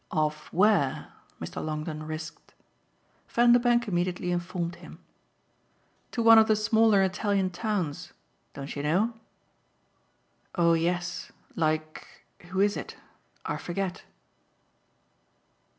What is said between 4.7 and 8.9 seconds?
him. "To one of the smaller Italian towns. Don't you